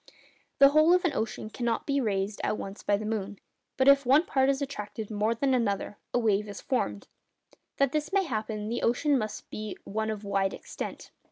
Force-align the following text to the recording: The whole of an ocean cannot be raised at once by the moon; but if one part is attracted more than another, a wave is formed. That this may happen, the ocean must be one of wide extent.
The 0.57 0.69
whole 0.69 0.93
of 0.95 1.05
an 1.05 1.13
ocean 1.13 1.51
cannot 1.51 1.85
be 1.85 2.01
raised 2.01 2.41
at 2.43 2.57
once 2.57 2.81
by 2.81 2.97
the 2.97 3.05
moon; 3.05 3.37
but 3.77 3.87
if 3.87 4.03
one 4.03 4.25
part 4.25 4.49
is 4.49 4.59
attracted 4.59 5.11
more 5.11 5.35
than 5.35 5.53
another, 5.53 5.99
a 6.11 6.17
wave 6.17 6.49
is 6.49 6.59
formed. 6.59 7.07
That 7.77 7.91
this 7.91 8.11
may 8.11 8.23
happen, 8.23 8.67
the 8.67 8.81
ocean 8.81 9.15
must 9.15 9.47
be 9.51 9.77
one 9.83 10.09
of 10.09 10.23
wide 10.23 10.55
extent. 10.55 11.11